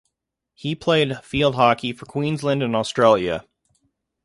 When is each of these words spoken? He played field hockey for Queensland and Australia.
He 0.55 0.73
played 0.73 1.23
field 1.23 1.53
hockey 1.53 1.93
for 1.93 2.07
Queensland 2.07 2.63
and 2.63 2.75
Australia. 2.75 3.45